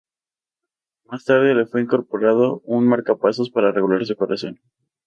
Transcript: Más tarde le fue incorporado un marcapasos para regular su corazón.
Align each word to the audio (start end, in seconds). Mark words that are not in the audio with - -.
Más 1.05 1.25
tarde 1.25 1.53
le 1.53 1.67
fue 1.67 1.79
incorporado 1.81 2.61
un 2.65 2.87
marcapasos 2.87 3.51
para 3.51 3.71
regular 3.71 4.03
su 4.03 4.15
corazón. 4.15 4.59